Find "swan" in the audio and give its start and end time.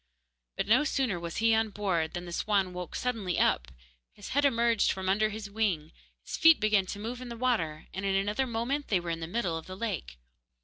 2.31-2.73